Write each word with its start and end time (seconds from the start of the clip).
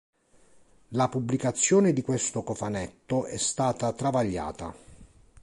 La 0.93 1.09
pubblicazione 1.09 1.93
di 1.93 2.01
questo 2.01 2.41
cofanetto 2.41 3.25
è 3.27 3.37
stata 3.37 3.93
travagliata. 3.93 4.73